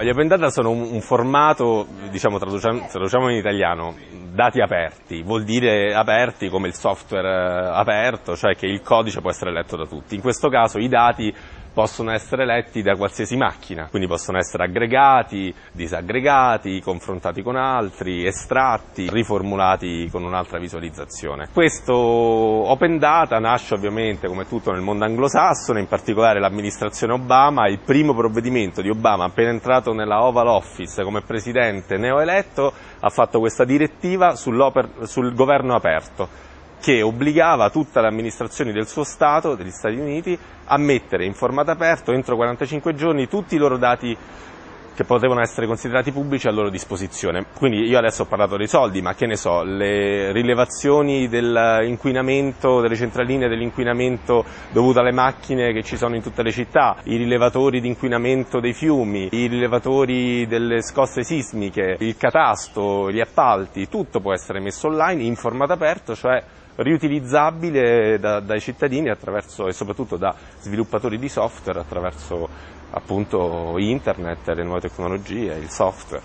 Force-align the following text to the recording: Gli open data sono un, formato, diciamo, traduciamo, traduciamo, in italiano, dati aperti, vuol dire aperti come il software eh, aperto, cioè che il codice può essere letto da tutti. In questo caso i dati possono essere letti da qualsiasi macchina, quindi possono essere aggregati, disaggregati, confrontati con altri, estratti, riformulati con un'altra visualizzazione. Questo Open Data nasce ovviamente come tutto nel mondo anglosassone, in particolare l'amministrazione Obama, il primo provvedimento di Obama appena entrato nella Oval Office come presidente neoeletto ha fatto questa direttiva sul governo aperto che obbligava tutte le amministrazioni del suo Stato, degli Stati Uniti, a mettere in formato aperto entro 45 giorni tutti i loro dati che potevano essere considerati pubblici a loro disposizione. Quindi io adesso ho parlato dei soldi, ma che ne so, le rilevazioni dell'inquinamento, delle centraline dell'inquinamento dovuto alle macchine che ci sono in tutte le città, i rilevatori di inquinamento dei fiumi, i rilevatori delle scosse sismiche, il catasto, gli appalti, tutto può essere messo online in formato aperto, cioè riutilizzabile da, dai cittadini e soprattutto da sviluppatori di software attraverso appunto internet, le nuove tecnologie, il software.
Gli 0.00 0.10
open 0.10 0.28
data 0.28 0.48
sono 0.50 0.70
un, 0.70 1.00
formato, 1.00 1.84
diciamo, 2.08 2.38
traduciamo, 2.38 2.86
traduciamo, 2.88 3.30
in 3.30 3.36
italiano, 3.36 3.96
dati 4.32 4.60
aperti, 4.60 5.22
vuol 5.22 5.42
dire 5.42 5.92
aperti 5.92 6.48
come 6.48 6.68
il 6.68 6.74
software 6.74 7.26
eh, 7.28 7.70
aperto, 7.72 8.36
cioè 8.36 8.54
che 8.54 8.66
il 8.66 8.80
codice 8.80 9.20
può 9.20 9.30
essere 9.30 9.50
letto 9.50 9.76
da 9.76 9.86
tutti. 9.86 10.14
In 10.14 10.20
questo 10.20 10.48
caso 10.50 10.78
i 10.78 10.86
dati 10.86 11.34
possono 11.78 12.10
essere 12.10 12.44
letti 12.44 12.82
da 12.82 12.96
qualsiasi 12.96 13.36
macchina, 13.36 13.86
quindi 13.88 14.08
possono 14.08 14.36
essere 14.36 14.64
aggregati, 14.64 15.54
disaggregati, 15.70 16.80
confrontati 16.80 17.40
con 17.40 17.54
altri, 17.54 18.26
estratti, 18.26 19.08
riformulati 19.08 20.08
con 20.10 20.24
un'altra 20.24 20.58
visualizzazione. 20.58 21.50
Questo 21.52 21.94
Open 21.94 22.98
Data 22.98 23.38
nasce 23.38 23.74
ovviamente 23.74 24.26
come 24.26 24.48
tutto 24.48 24.72
nel 24.72 24.80
mondo 24.80 25.04
anglosassone, 25.04 25.78
in 25.78 25.86
particolare 25.86 26.40
l'amministrazione 26.40 27.12
Obama, 27.12 27.68
il 27.68 27.78
primo 27.78 28.12
provvedimento 28.12 28.82
di 28.82 28.90
Obama 28.90 29.26
appena 29.26 29.50
entrato 29.50 29.92
nella 29.92 30.24
Oval 30.24 30.48
Office 30.48 31.04
come 31.04 31.20
presidente 31.20 31.96
neoeletto 31.96 32.72
ha 32.98 33.08
fatto 33.08 33.38
questa 33.38 33.64
direttiva 33.64 34.34
sul 34.34 35.32
governo 35.32 35.76
aperto 35.76 36.48
che 36.80 37.02
obbligava 37.02 37.70
tutte 37.70 38.00
le 38.00 38.08
amministrazioni 38.08 38.72
del 38.72 38.86
suo 38.86 39.04
Stato, 39.04 39.54
degli 39.54 39.70
Stati 39.70 39.96
Uniti, 39.96 40.38
a 40.64 40.76
mettere 40.78 41.24
in 41.24 41.34
formato 41.34 41.70
aperto 41.70 42.12
entro 42.12 42.36
45 42.36 42.94
giorni 42.94 43.28
tutti 43.28 43.54
i 43.54 43.58
loro 43.58 43.76
dati 43.76 44.16
che 44.98 45.04
potevano 45.04 45.40
essere 45.40 45.68
considerati 45.68 46.10
pubblici 46.10 46.48
a 46.48 46.50
loro 46.50 46.70
disposizione. 46.70 47.46
Quindi 47.54 47.84
io 47.84 47.98
adesso 47.98 48.22
ho 48.22 48.26
parlato 48.26 48.56
dei 48.56 48.66
soldi, 48.66 49.00
ma 49.00 49.14
che 49.14 49.26
ne 49.26 49.36
so, 49.36 49.62
le 49.62 50.32
rilevazioni 50.32 51.28
dell'inquinamento, 51.28 52.80
delle 52.80 52.96
centraline 52.96 53.46
dell'inquinamento 53.46 54.44
dovuto 54.72 54.98
alle 54.98 55.12
macchine 55.12 55.72
che 55.72 55.84
ci 55.84 55.96
sono 55.96 56.16
in 56.16 56.22
tutte 56.22 56.42
le 56.42 56.50
città, 56.50 56.96
i 57.04 57.16
rilevatori 57.16 57.80
di 57.80 57.86
inquinamento 57.86 58.58
dei 58.58 58.72
fiumi, 58.72 59.28
i 59.30 59.46
rilevatori 59.46 60.48
delle 60.48 60.82
scosse 60.82 61.22
sismiche, 61.22 61.94
il 62.00 62.16
catasto, 62.16 63.08
gli 63.12 63.20
appalti, 63.20 63.88
tutto 63.88 64.18
può 64.18 64.32
essere 64.32 64.58
messo 64.58 64.88
online 64.88 65.22
in 65.22 65.36
formato 65.36 65.74
aperto, 65.74 66.16
cioè 66.16 66.42
riutilizzabile 66.78 68.18
da, 68.18 68.40
dai 68.40 68.60
cittadini 68.60 69.08
e 69.08 69.72
soprattutto 69.72 70.16
da 70.16 70.34
sviluppatori 70.60 71.18
di 71.18 71.28
software 71.28 71.80
attraverso 71.80 72.48
appunto 72.90 73.74
internet, 73.78 74.48
le 74.48 74.64
nuove 74.64 74.80
tecnologie, 74.80 75.54
il 75.54 75.68
software. 75.70 76.16